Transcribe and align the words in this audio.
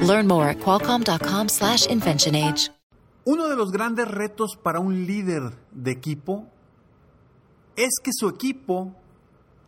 Learn 0.00 0.26
more 0.26 0.48
at 0.48 0.58
qualcomm.com/inventionage. 0.58 2.72
Uno 3.24 3.48
de 3.48 3.56
los 3.56 3.70
grandes 3.70 4.08
retos 4.08 4.58
para 4.62 4.80
un 4.80 5.06
líder 5.06 5.52
de 5.70 5.90
equipo 5.90 6.46
es 7.76 7.90
que 8.02 8.10
su 8.12 8.28
equipo 8.28 8.94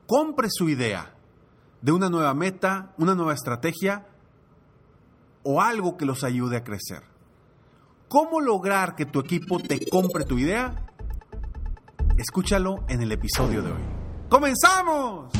compre 0.06 0.48
su 0.50 0.68
idea 0.68 1.14
de 1.82 1.92
una 1.92 2.08
nueva 2.08 2.34
meta, 2.34 2.94
una 2.96 3.14
nueva 3.14 3.34
estrategia 3.34 4.06
o 5.42 5.60
algo 5.60 5.96
que 5.96 6.06
los 6.06 6.24
ayude 6.24 6.56
a 6.56 6.64
crecer. 6.64 7.02
¿Cómo 8.08 8.40
lograr 8.40 8.96
que 8.96 9.06
tu 9.06 9.20
equipo 9.20 9.60
te 9.60 9.88
compre 9.88 10.24
tu 10.24 10.38
idea? 10.38 10.86
Escúchalo 12.18 12.84
en 12.88 13.02
el 13.02 13.12
episodio 13.12 13.62
de 13.62 13.72
hoy. 13.72 13.82
¡Comenzamos! 14.28 15.32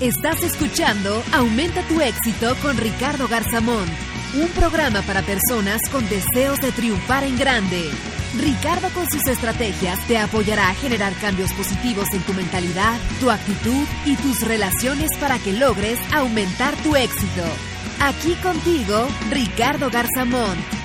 Estás 0.00 0.42
escuchando 0.42 1.22
Aumenta 1.30 1.82
tu 1.82 2.00
éxito 2.00 2.56
con 2.62 2.78
Ricardo 2.78 3.28
Garzamón, 3.28 3.86
un 4.34 4.48
programa 4.48 5.02
para 5.02 5.20
personas 5.20 5.82
con 5.92 6.08
deseos 6.08 6.58
de 6.62 6.72
triunfar 6.72 7.22
en 7.22 7.36
grande. 7.38 7.90
Ricardo 8.38 8.88
con 8.94 9.10
sus 9.10 9.26
estrategias 9.26 9.98
te 10.06 10.16
apoyará 10.16 10.70
a 10.70 10.74
generar 10.74 11.12
cambios 11.20 11.52
positivos 11.52 12.14
en 12.14 12.22
tu 12.22 12.32
mentalidad, 12.32 12.98
tu 13.20 13.30
actitud 13.30 13.86
y 14.06 14.16
tus 14.16 14.40
relaciones 14.40 15.10
para 15.20 15.38
que 15.38 15.52
logres 15.52 15.98
aumentar 16.14 16.74
tu 16.76 16.96
éxito. 16.96 17.44
Aquí 18.00 18.32
contigo, 18.36 19.06
Ricardo 19.30 19.90
Garzamont. 19.90 20.79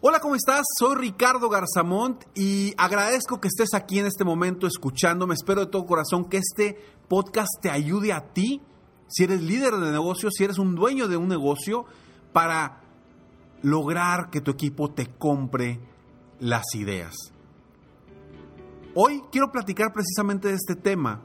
Hola, 0.00 0.20
¿cómo 0.20 0.36
estás? 0.36 0.64
Soy 0.78 0.94
Ricardo 0.94 1.48
Garzamont 1.48 2.22
y 2.32 2.72
agradezco 2.76 3.40
que 3.40 3.48
estés 3.48 3.74
aquí 3.74 3.98
en 3.98 4.06
este 4.06 4.22
momento 4.22 4.68
escuchándome. 4.68 5.34
Espero 5.34 5.62
de 5.62 5.72
todo 5.72 5.86
corazón 5.86 6.26
que 6.26 6.36
este 6.36 6.80
podcast 7.08 7.48
te 7.60 7.68
ayude 7.68 8.12
a 8.12 8.32
ti, 8.32 8.62
si 9.08 9.24
eres 9.24 9.42
líder 9.42 9.74
de 9.74 9.90
negocio, 9.90 10.30
si 10.30 10.44
eres 10.44 10.58
un 10.58 10.76
dueño 10.76 11.08
de 11.08 11.16
un 11.16 11.26
negocio, 11.26 11.84
para 12.32 12.80
lograr 13.62 14.30
que 14.30 14.40
tu 14.40 14.52
equipo 14.52 14.88
te 14.88 15.08
compre 15.16 15.80
las 16.38 16.76
ideas. 16.76 17.16
Hoy 18.94 19.24
quiero 19.32 19.50
platicar 19.50 19.92
precisamente 19.92 20.46
de 20.46 20.54
este 20.54 20.76
tema, 20.76 21.22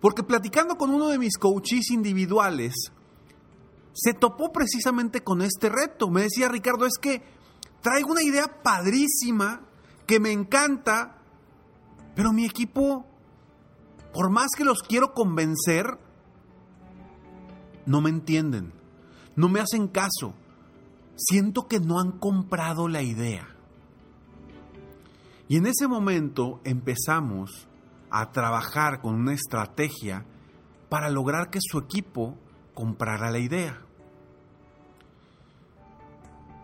porque 0.00 0.22
platicando 0.22 0.76
con 0.76 0.90
uno 0.90 1.08
de 1.08 1.18
mis 1.18 1.36
coaches 1.38 1.90
individuales, 1.90 2.92
se 3.92 4.14
topó 4.14 4.52
precisamente 4.52 5.22
con 5.22 5.42
este 5.42 5.68
reto. 5.68 6.10
Me 6.10 6.22
decía 6.22 6.48
Ricardo, 6.48 6.86
es 6.86 6.98
que 7.00 7.22
traigo 7.80 8.12
una 8.12 8.22
idea 8.22 8.62
padrísima 8.62 9.62
que 10.06 10.20
me 10.20 10.32
encanta, 10.32 11.18
pero 12.14 12.32
mi 12.32 12.44
equipo, 12.44 13.06
por 14.12 14.30
más 14.30 14.48
que 14.56 14.64
los 14.64 14.82
quiero 14.82 15.12
convencer, 15.12 15.98
no 17.86 18.00
me 18.00 18.10
entienden, 18.10 18.72
no 19.36 19.48
me 19.48 19.60
hacen 19.60 19.88
caso. 19.88 20.34
Siento 21.16 21.68
que 21.68 21.78
no 21.78 22.00
han 22.00 22.12
comprado 22.12 22.88
la 22.88 23.02
idea. 23.02 23.48
Y 25.48 25.56
en 25.56 25.66
ese 25.66 25.86
momento 25.86 26.60
empezamos 26.64 27.68
a 28.10 28.32
trabajar 28.32 29.00
con 29.00 29.14
una 29.14 29.34
estrategia 29.34 30.24
para 30.88 31.10
lograr 31.10 31.50
que 31.50 31.58
su 31.60 31.78
equipo 31.78 32.38
comprara 32.74 33.30
la 33.30 33.38
idea. 33.38 33.80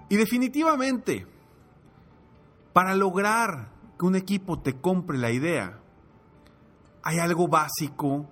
Y 0.08 0.16
definitivamente, 0.16 1.26
para 2.72 2.94
lograr 2.94 3.70
que 3.98 4.06
un 4.06 4.16
equipo 4.16 4.60
te 4.60 4.80
compre 4.80 5.18
la 5.18 5.30
idea, 5.30 5.80
hay 7.02 7.18
algo 7.18 7.48
básico 7.48 8.28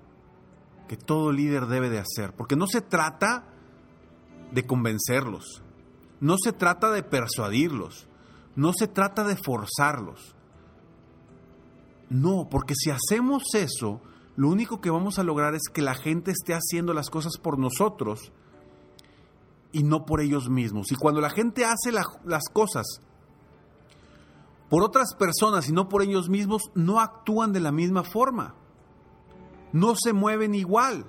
que 0.88 0.96
todo 0.96 1.32
líder 1.32 1.66
debe 1.66 1.90
de 1.90 1.98
hacer, 1.98 2.34
porque 2.34 2.56
no 2.56 2.66
se 2.66 2.80
trata 2.80 3.44
de 4.52 4.64
convencerlos, 4.64 5.62
no 6.20 6.36
se 6.42 6.52
trata 6.52 6.90
de 6.90 7.02
persuadirlos, 7.02 8.08
no 8.54 8.72
se 8.72 8.88
trata 8.88 9.24
de 9.24 9.36
forzarlos. 9.36 10.34
No, 12.08 12.48
porque 12.48 12.74
si 12.76 12.90
hacemos 12.90 13.42
eso, 13.54 14.00
lo 14.36 14.48
único 14.48 14.80
que 14.80 14.90
vamos 14.90 15.18
a 15.18 15.22
lograr 15.22 15.54
es 15.54 15.62
que 15.72 15.82
la 15.82 15.94
gente 15.94 16.30
esté 16.30 16.54
haciendo 16.54 16.92
las 16.92 17.08
cosas 17.08 17.38
por 17.38 17.58
nosotros 17.58 18.32
y 19.72 19.82
no 19.82 20.04
por 20.04 20.20
ellos 20.20 20.50
mismos. 20.50 20.92
Y 20.92 20.96
cuando 20.96 21.20
la 21.20 21.30
gente 21.30 21.64
hace 21.64 21.90
las 21.90 22.44
cosas 22.52 23.00
por 24.68 24.82
otras 24.82 25.14
personas 25.14 25.68
y 25.68 25.72
no 25.72 25.88
por 25.88 26.02
ellos 26.02 26.28
mismos, 26.28 26.70
no 26.74 27.00
actúan 27.00 27.52
de 27.52 27.60
la 27.60 27.72
misma 27.72 28.02
forma. 28.02 28.54
No 29.72 29.94
se 29.96 30.12
mueven 30.12 30.54
igual. 30.54 31.06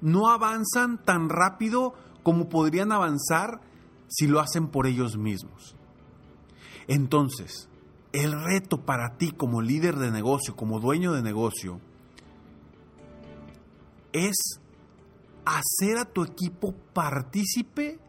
No 0.00 0.30
avanzan 0.30 1.02
tan 1.04 1.28
rápido 1.28 1.94
como 2.22 2.48
podrían 2.48 2.92
avanzar 2.92 3.60
si 4.08 4.26
lo 4.26 4.40
hacen 4.40 4.68
por 4.68 4.86
ellos 4.86 5.16
mismos. 5.18 5.76
Entonces, 6.86 7.68
el 8.12 8.32
reto 8.32 8.84
para 8.84 9.16
ti 9.16 9.32
como 9.32 9.60
líder 9.60 9.96
de 9.96 10.10
negocio, 10.10 10.56
como 10.56 10.80
dueño 10.80 11.12
de 11.12 11.22
negocio, 11.22 11.80
es 14.16 14.60
hacer 15.44 15.98
a 15.98 16.04
tu 16.04 16.24
equipo 16.24 16.74
partícipe 16.92 18.00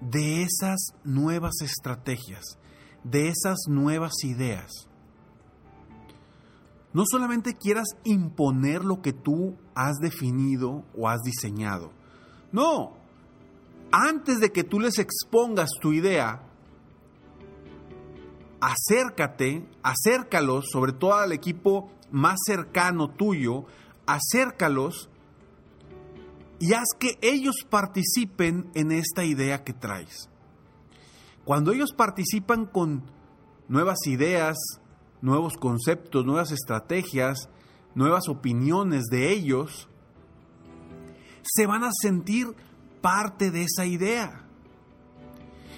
de 0.00 0.42
esas 0.42 0.78
nuevas 1.02 1.60
estrategias, 1.62 2.58
de 3.04 3.28
esas 3.28 3.58
nuevas 3.68 4.12
ideas. 4.22 4.70
No 6.92 7.04
solamente 7.06 7.54
quieras 7.54 7.88
imponer 8.04 8.84
lo 8.84 9.02
que 9.02 9.12
tú 9.12 9.56
has 9.74 9.96
definido 9.98 10.84
o 10.96 11.08
has 11.08 11.20
diseñado. 11.22 11.92
No, 12.52 12.96
antes 13.90 14.40
de 14.40 14.52
que 14.52 14.64
tú 14.64 14.80
les 14.80 14.98
expongas 14.98 15.70
tu 15.80 15.92
idea, 15.92 16.42
acércate, 18.60 19.66
acércalos, 19.82 20.66
sobre 20.70 20.92
todo 20.92 21.14
al 21.14 21.32
equipo 21.32 21.90
más 22.10 22.38
cercano 22.44 23.10
tuyo, 23.10 23.64
acércalos 24.08 25.10
y 26.58 26.72
haz 26.72 26.88
que 26.98 27.18
ellos 27.20 27.56
participen 27.68 28.68
en 28.74 28.90
esta 28.90 29.24
idea 29.24 29.62
que 29.62 29.72
traes. 29.72 30.28
Cuando 31.44 31.72
ellos 31.72 31.92
participan 31.92 32.66
con 32.66 33.04
nuevas 33.68 33.98
ideas, 34.06 34.56
nuevos 35.20 35.54
conceptos, 35.56 36.24
nuevas 36.24 36.50
estrategias, 36.50 37.48
nuevas 37.94 38.28
opiniones 38.28 39.04
de 39.10 39.30
ellos, 39.30 39.88
se 41.42 41.66
van 41.66 41.84
a 41.84 41.90
sentir 41.92 42.54
parte 43.00 43.50
de 43.50 43.62
esa 43.62 43.84
idea. 43.86 44.44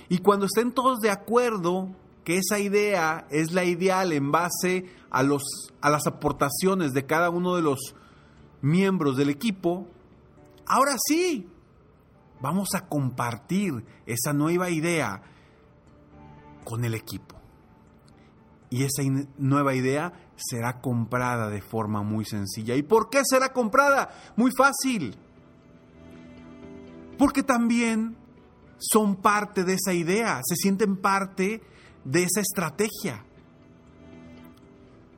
Y 0.09 0.19
cuando 0.19 0.47
estén 0.47 0.73
todos 0.73 1.01
de 1.01 1.11
acuerdo 1.11 1.95
que 2.25 2.39
esa 2.39 2.59
idea 2.59 3.27
es 3.31 3.53
la 3.53 3.65
ideal 3.65 4.13
en 4.13 4.31
base 4.31 4.87
a, 5.11 5.23
los, 5.23 5.43
a 5.81 5.91
las 5.91 6.07
aportaciones 6.07 6.93
de 6.93 7.07
cada 7.07 7.31
uno 7.31 7.57
de 7.57 7.63
los 7.63 7.95
miembros 8.63 9.17
del 9.17 9.31
equipo, 9.31 9.87
ahora 10.67 10.97
sí, 10.99 11.49
vamos 12.41 12.75
a 12.75 12.87
compartir 12.89 13.85
esa 14.07 14.33
nueva 14.33 14.71
idea 14.71 15.23
con 16.65 16.85
el 16.85 16.95
equipo. 16.95 17.37
Y 18.71 18.85
esa 18.85 19.03
nueva 19.37 19.75
idea 19.75 20.13
será 20.37 20.81
comprada 20.81 21.51
de 21.51 21.61
forma 21.61 22.03
muy 22.03 22.25
sencilla. 22.25 22.77
¿Y 22.77 22.83
por 22.83 23.11
qué 23.11 23.23
será 23.25 23.53
comprada? 23.53 24.11
Muy 24.37 24.53
fácil. 24.57 25.17
Porque 27.19 27.43
también 27.43 28.17
son 28.79 29.17
parte 29.17 29.65
de 29.65 29.75
esa 29.75 29.93
idea, 29.93 30.41
se 30.45 30.55
sienten 30.55 30.97
parte 30.97 31.63
de 32.05 32.23
esa 32.23 32.41
estrategia. 32.41 33.25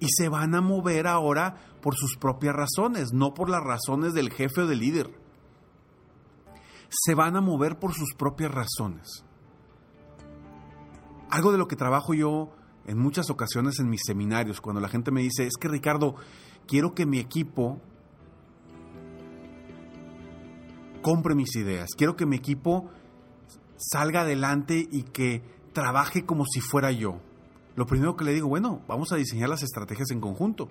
Y 0.01 0.07
se 0.09 0.29
van 0.29 0.55
a 0.55 0.61
mover 0.61 1.07
ahora 1.07 1.57
por 1.83 1.97
sus 1.97 2.17
propias 2.17 2.55
razones, 2.55 3.13
no 3.13 3.35
por 3.35 3.51
las 3.51 3.63
razones 3.63 4.15
del 4.15 4.33
jefe 4.33 4.63
o 4.63 4.67
del 4.67 4.79
líder. 4.79 5.11
Se 6.89 7.15
van 7.15 7.37
a 7.37 7.41
mover 7.41 7.79
por 7.79 7.93
sus 7.93 8.15
propias 8.15 8.53
razones. 8.53 9.25
Algo 11.29 11.53
de 11.53 11.59
lo 11.59 11.67
que 11.67 11.77
trabajo 11.77 12.15
yo 12.15 12.51
en 12.87 12.99
muchas 12.99 13.31
ocasiones 13.31 13.79
en 13.81 13.89
mis 13.89 14.03
seminarios, 14.05 14.61
cuando 14.61 14.81
la 14.81 14.89
gente 14.89 15.11
me 15.11 15.23
dice, 15.23 15.47
es 15.47 15.55
que 15.61 15.69
Ricardo, 15.69 16.15
quiero 16.67 16.95
que 16.95 17.07
mi 17.07 17.19
equipo 17.19 17.81
compre 21.01 21.35
mis 21.35 21.55
ideas, 21.57 21.91
quiero 21.97 22.17
que 22.17 22.27
mi 22.27 22.37
equipo 22.37 22.91
salga 23.77 24.23
adelante 24.23 24.87
y 24.91 25.03
que 25.03 25.43
trabaje 25.73 26.25
como 26.25 26.45
si 26.45 26.61
fuera 26.61 26.93
yo. 26.93 27.21
Lo 27.75 27.87
primero 27.87 28.17
que 28.17 28.25
le 28.25 28.35
digo, 28.35 28.49
bueno, 28.49 28.83
vamos 28.87 29.13
a 29.13 29.17
diseñar 29.17 29.49
las 29.49 29.63
estrategias 29.63 30.11
en 30.11 30.21
conjunto. 30.21 30.69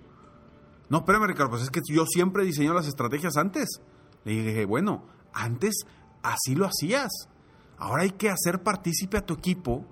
No, 0.91 0.97
espérame, 0.97 1.27
Ricardo, 1.27 1.51
pues 1.51 1.63
es 1.63 1.69
que 1.69 1.79
yo 1.88 2.05
siempre 2.05 2.43
diseño 2.43 2.73
las 2.73 2.85
estrategias 2.85 3.38
antes. 3.38 3.79
Le 4.25 4.33
dije, 4.33 4.65
bueno, 4.65 5.05
antes 5.33 5.85
así 6.21 6.53
lo 6.53 6.65
hacías. 6.65 7.09
Ahora 7.77 8.03
hay 8.03 8.11
que 8.11 8.29
hacer 8.29 8.61
partícipe 8.61 9.17
a 9.17 9.25
tu 9.25 9.35
equipo 9.35 9.85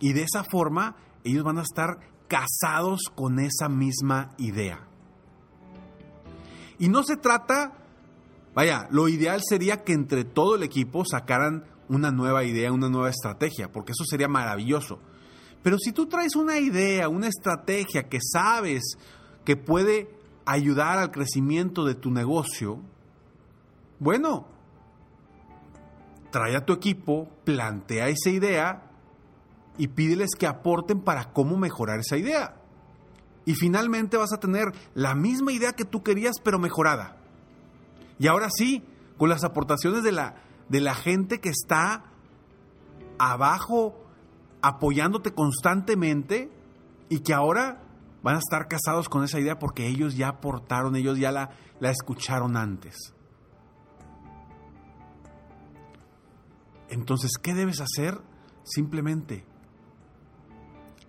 y 0.00 0.14
de 0.14 0.24
esa 0.24 0.42
forma 0.42 0.96
ellos 1.22 1.44
van 1.44 1.58
a 1.58 1.62
estar 1.62 2.00
casados 2.26 3.02
con 3.14 3.38
esa 3.38 3.68
misma 3.68 4.34
idea. 4.38 4.88
Y 6.80 6.88
no 6.88 7.04
se 7.04 7.16
trata, 7.16 7.74
vaya, 8.56 8.88
lo 8.90 9.08
ideal 9.08 9.40
sería 9.48 9.84
que 9.84 9.92
entre 9.92 10.24
todo 10.24 10.56
el 10.56 10.64
equipo 10.64 11.04
sacaran 11.04 11.64
una 11.88 12.10
nueva 12.10 12.42
idea, 12.42 12.72
una 12.72 12.88
nueva 12.88 13.10
estrategia, 13.10 13.70
porque 13.70 13.92
eso 13.92 14.02
sería 14.04 14.26
maravilloso. 14.26 14.98
Pero 15.62 15.78
si 15.78 15.92
tú 15.92 16.06
traes 16.06 16.34
una 16.34 16.58
idea, 16.58 17.08
una 17.08 17.28
estrategia 17.28 18.08
que 18.08 18.18
sabes 18.20 18.98
que 19.48 19.56
puede 19.56 20.14
ayudar 20.44 20.98
al 20.98 21.10
crecimiento 21.10 21.86
de 21.86 21.94
tu 21.94 22.10
negocio, 22.10 22.80
bueno, 23.98 24.46
trae 26.30 26.54
a 26.54 26.66
tu 26.66 26.74
equipo, 26.74 27.30
plantea 27.44 28.08
esa 28.08 28.28
idea 28.28 28.82
y 29.78 29.88
pídeles 29.88 30.32
que 30.38 30.46
aporten 30.46 31.00
para 31.00 31.32
cómo 31.32 31.56
mejorar 31.56 32.00
esa 32.00 32.18
idea. 32.18 32.56
Y 33.46 33.54
finalmente 33.54 34.18
vas 34.18 34.34
a 34.34 34.38
tener 34.38 34.66
la 34.92 35.14
misma 35.14 35.50
idea 35.50 35.72
que 35.72 35.86
tú 35.86 36.02
querías, 36.02 36.40
pero 36.44 36.58
mejorada. 36.58 37.16
Y 38.18 38.26
ahora 38.26 38.48
sí, 38.54 38.84
con 39.16 39.30
las 39.30 39.44
aportaciones 39.44 40.02
de 40.02 40.12
la, 40.12 40.42
de 40.68 40.82
la 40.82 40.94
gente 40.94 41.40
que 41.40 41.48
está 41.48 42.04
abajo 43.18 43.98
apoyándote 44.60 45.32
constantemente 45.32 46.50
y 47.08 47.20
que 47.20 47.32
ahora 47.32 47.87
van 48.28 48.36
a 48.36 48.40
estar 48.40 48.68
casados 48.68 49.08
con 49.08 49.24
esa 49.24 49.40
idea 49.40 49.58
porque 49.58 49.86
ellos 49.86 50.14
ya 50.14 50.28
aportaron, 50.28 50.96
ellos 50.96 51.18
ya 51.18 51.32
la, 51.32 51.48
la 51.80 51.90
escucharon 51.90 52.58
antes. 52.58 53.14
Entonces, 56.90 57.30
¿qué 57.42 57.54
debes 57.54 57.80
hacer? 57.80 58.20
Simplemente 58.64 59.46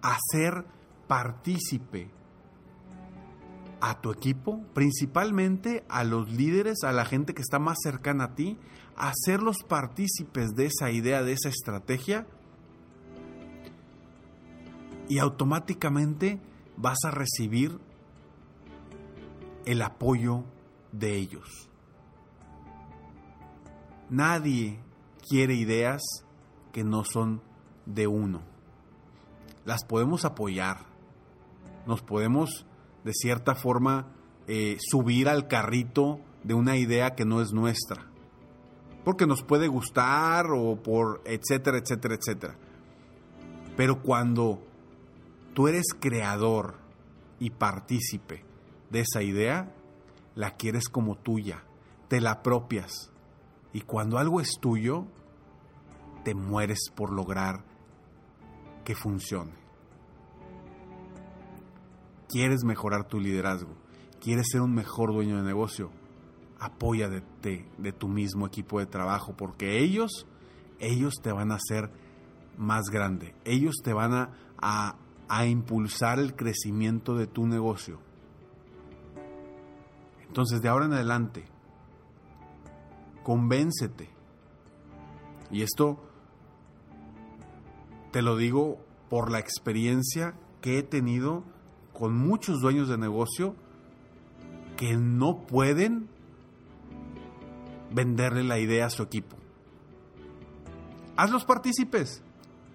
hacer 0.01 0.63
partícipe 1.09 2.09
a 3.81 3.99
tu 3.99 4.11
equipo, 4.11 4.63
principalmente 4.73 5.83
a 5.89 6.05
los 6.05 6.31
líderes, 6.31 6.85
a 6.85 6.93
la 6.93 7.03
gente 7.03 7.33
que 7.33 7.41
está 7.41 7.59
más 7.59 7.79
cercana 7.83 8.23
a 8.23 8.35
ti, 8.35 8.57
hacerlos 8.95 9.57
partícipes 9.67 10.51
de 10.51 10.67
esa 10.67 10.89
idea, 10.89 11.21
de 11.21 11.33
esa 11.33 11.49
estrategia, 11.49 12.27
y 15.09 15.17
automáticamente 15.17 16.39
vas 16.79 16.99
a 17.03 17.11
recibir 17.11 17.77
el 19.65 19.81
apoyo 19.81 20.45
de 20.91 21.15
ellos. 21.15 21.69
Nadie 24.09 24.79
quiere 25.29 25.53
ideas 25.53 26.01
que 26.71 26.83
no 26.83 27.03
son 27.03 27.41
de 27.85 28.07
uno. 28.07 28.41
Las 29.65 29.83
podemos 29.83 30.25
apoyar, 30.25 30.85
nos 31.85 32.01
podemos 32.01 32.65
de 33.03 33.13
cierta 33.13 33.55
forma 33.55 34.07
eh, 34.47 34.77
subir 34.79 35.27
al 35.27 35.47
carrito 35.47 36.19
de 36.43 36.53
una 36.53 36.77
idea 36.77 37.13
que 37.13 37.25
no 37.25 37.41
es 37.41 37.51
nuestra, 37.51 38.07
porque 39.03 39.27
nos 39.27 39.43
puede 39.43 39.67
gustar 39.67 40.47
o 40.51 40.81
por 40.81 41.21
etcétera, 41.25 41.77
etcétera, 41.77 42.15
etcétera. 42.15 42.55
Pero 43.75 44.01
cuando 44.01 44.61
tú 45.59 45.67
eres 45.67 45.87
creador 45.99 46.75
y 47.37 47.49
partícipe 47.49 48.45
de 48.91 49.01
esa 49.01 49.21
idea, 49.21 49.75
la 50.33 50.55
quieres 50.55 50.87
como 50.87 51.17
tuya, 51.17 51.65
te 52.07 52.21
la 52.21 52.31
apropias. 52.31 53.11
Y 53.73 53.81
cuando 53.81 54.19
algo 54.19 54.39
es 54.39 54.57
tuyo, 54.61 55.05
te 56.23 56.33
mueres 56.33 56.89
por 56.95 57.11
lograr 57.11 57.65
que 58.85 58.95
funcione. 58.95 59.51
¿Quieres 62.29 62.63
mejorar 62.63 63.09
tu 63.09 63.19
liderazgo? 63.19 63.75
¿Quieres 64.21 64.47
ser 64.49 64.61
un 64.61 64.73
mejor 64.73 65.11
dueño 65.11 65.35
de 65.35 65.43
negocio? 65.43 65.91
Apoya 66.57 67.09
de, 67.09 67.21
de 67.77 67.91
tu 67.91 68.07
mismo 68.07 68.47
equipo 68.47 68.79
de 68.79 68.85
trabajo 68.85 69.35
porque 69.35 69.83
ellos, 69.83 70.25
ellos 70.79 71.15
te 71.21 71.33
van 71.33 71.51
a 71.51 71.55
hacer 71.55 71.91
más 72.57 72.85
grande. 72.89 73.35
Ellos 73.43 73.75
te 73.83 73.91
van 73.91 74.13
a, 74.57 74.95
a 75.29 75.45
impulsar 75.45 76.19
el 76.19 76.35
crecimiento 76.35 77.15
de 77.15 77.27
tu 77.27 77.45
negocio. 77.45 77.99
Entonces, 80.27 80.61
de 80.61 80.69
ahora 80.69 80.85
en 80.85 80.93
adelante, 80.93 81.45
convéncete. 83.23 84.09
Y 85.51 85.61
esto 85.61 85.99
te 88.11 88.21
lo 88.21 88.37
digo 88.37 88.79
por 89.09 89.31
la 89.31 89.39
experiencia 89.39 90.33
que 90.61 90.79
he 90.79 90.83
tenido 90.83 91.43
con 91.93 92.15
muchos 92.15 92.59
dueños 92.59 92.87
de 92.87 92.97
negocio 92.97 93.55
que 94.77 94.95
no 94.95 95.45
pueden 95.45 96.07
venderle 97.91 98.43
la 98.43 98.59
idea 98.59 98.85
a 98.85 98.89
su 98.89 99.03
equipo. 99.03 99.35
Hazlos 101.17 101.43
partícipes 101.43 102.23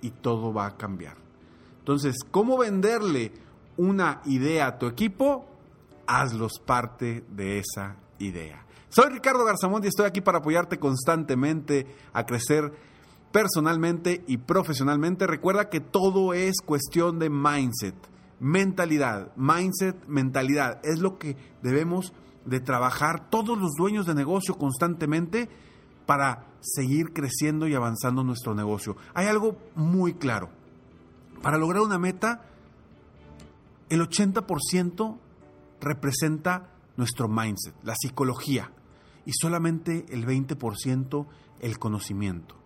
y 0.03 0.11
todo 0.11 0.53
va 0.53 0.67
a 0.67 0.77
cambiar. 0.77 1.24
Entonces, 1.85 2.17
¿cómo 2.31 2.57
venderle 2.57 3.31
una 3.77 4.23
idea 4.25 4.69
a 4.69 4.79
tu 4.79 4.87
equipo? 4.87 5.45
Hazlos 6.07 6.59
parte 6.59 7.27
de 7.29 7.59
esa 7.59 7.97
idea. 8.19 8.65
Soy 8.89 9.13
Ricardo 9.13 9.45
Garzamont 9.45 9.85
y 9.85 9.89
estoy 9.89 10.07
aquí 10.07 10.23
para 10.23 10.39
apoyarte 10.39 10.79
constantemente 10.79 11.87
a 12.15 12.25
crecer 12.25 12.73
personalmente 13.33 14.25
y 14.27 14.39
profesionalmente. 14.39 15.27
Recuerda 15.27 15.69
que 15.69 15.81
todo 15.81 16.33
es 16.33 16.63
cuestión 16.65 17.19
de 17.19 17.29
mindset, 17.29 17.97
mentalidad, 18.41 19.37
mindset, 19.37 20.07
mentalidad. 20.07 20.81
Es 20.85 21.01
lo 21.01 21.19
que 21.19 21.37
debemos 21.63 22.15
de 22.47 22.61
trabajar 22.61 23.29
todos 23.29 23.59
los 23.59 23.73
dueños 23.77 24.07
de 24.07 24.15
negocio 24.15 24.57
constantemente 24.57 25.51
para 26.07 26.47
seguir 26.61 27.13
creciendo 27.13 27.69
y 27.69 27.75
avanzando 27.75 28.25
nuestro 28.25 28.55
negocio. 28.55 28.97
Hay 29.13 29.27
algo 29.27 29.59
muy 29.75 30.15
claro. 30.15 30.64
Para 31.45 31.59
lograr 31.59 31.83
una 31.83 31.99
meta, 31.99 32.41
el 33.91 34.01
80% 34.01 35.19
representa 35.79 36.71
nuestro 36.97 37.29
mindset, 37.29 37.75
la 37.83 37.95
psicología, 37.95 38.73
y 39.27 39.33
solamente 39.35 40.07
el 40.09 40.27
20% 40.27 41.27
el 41.61 41.79
conocimiento. 41.79 42.57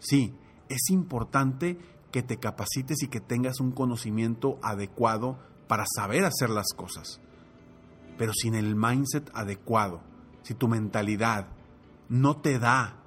Sí, 0.00 0.34
es 0.68 0.90
importante 0.90 1.78
que 2.12 2.22
te 2.22 2.36
capacites 2.36 3.02
y 3.02 3.08
que 3.08 3.20
tengas 3.20 3.58
un 3.58 3.72
conocimiento 3.72 4.58
adecuado 4.62 5.38
para 5.66 5.86
saber 5.86 6.26
hacer 6.26 6.50
las 6.50 6.74
cosas. 6.76 7.22
Pero 8.18 8.34
sin 8.34 8.54
el 8.54 8.76
mindset 8.76 9.30
adecuado, 9.32 10.02
si 10.42 10.52
tu 10.52 10.68
mentalidad 10.68 11.48
no 12.10 12.36
te 12.36 12.58
da 12.58 12.98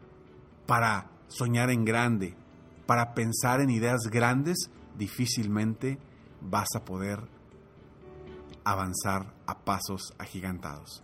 para 0.65 1.11
soñar 1.27 1.69
en 1.69 1.85
grande, 1.85 2.35
para 2.87 3.13
pensar 3.13 3.61
en 3.61 3.69
ideas 3.69 4.01
grandes, 4.09 4.71
difícilmente 4.99 5.97
vas 6.41 6.67
a 6.75 6.85
poder 6.85 7.27
avanzar 8.63 9.33
a 9.47 9.57
pasos 9.57 10.13
agigantados. 10.19 11.01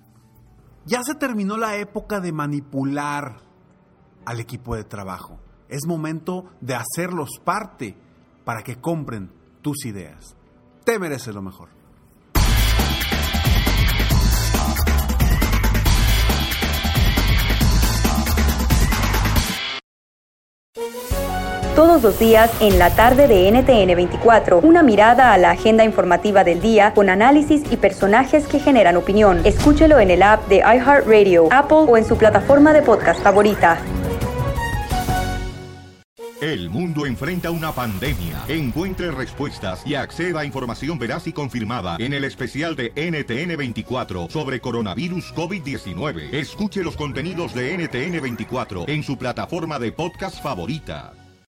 Ya 0.84 1.02
se 1.02 1.14
terminó 1.14 1.56
la 1.56 1.78
época 1.78 2.20
de 2.20 2.32
manipular 2.32 3.38
al 4.26 4.40
equipo 4.40 4.76
de 4.76 4.84
trabajo. 4.84 5.40
Es 5.70 5.86
momento 5.86 6.50
de 6.60 6.74
hacerlos 6.74 7.40
parte 7.42 7.96
para 8.44 8.62
que 8.62 8.78
compren 8.78 9.32
tus 9.62 9.86
ideas. 9.86 10.36
Te 10.84 10.98
mereces 10.98 11.34
lo 11.34 11.40
mejor. 11.40 11.70
Todos 21.74 22.04
los 22.04 22.20
días 22.20 22.52
en 22.60 22.78
la 22.78 22.94
tarde 22.94 23.26
de 23.26 23.50
NTN 23.50 23.96
24, 23.96 24.60
una 24.60 24.84
mirada 24.84 25.32
a 25.32 25.38
la 25.38 25.50
agenda 25.50 25.82
informativa 25.82 26.44
del 26.44 26.60
día 26.60 26.94
con 26.94 27.10
análisis 27.10 27.64
y 27.68 27.76
personajes 27.76 28.46
que 28.46 28.60
generan 28.60 28.96
opinión. 28.96 29.40
Escúchelo 29.44 29.98
en 29.98 30.12
el 30.12 30.22
app 30.22 30.46
de 30.46 30.58
iHeartRadio, 30.58 31.48
Apple 31.50 31.86
o 31.88 31.96
en 31.96 32.04
su 32.04 32.16
plataforma 32.16 32.72
de 32.72 32.82
podcast 32.82 33.20
favorita. 33.20 33.80
El 36.40 36.70
mundo 36.70 37.06
enfrenta 37.06 37.50
una 37.50 37.72
pandemia. 37.72 38.44
Encuentre 38.46 39.10
respuestas 39.10 39.84
y 39.84 39.96
acceda 39.96 40.40
a 40.40 40.44
información 40.44 40.96
veraz 40.96 41.26
y 41.26 41.32
confirmada 41.32 41.96
en 41.98 42.12
el 42.12 42.22
especial 42.22 42.76
de 42.76 42.94
NTN24 42.94 44.30
sobre 44.30 44.60
coronavirus 44.60 45.34
COVID-19. 45.34 46.34
Escuche 46.34 46.84
los 46.84 46.96
contenidos 46.96 47.52
de 47.52 47.76
NTN24 47.76 48.84
en 48.86 49.02
su 49.02 49.18
plataforma 49.18 49.80
de 49.80 49.90
podcast 49.90 50.40
favorita. 50.40 51.23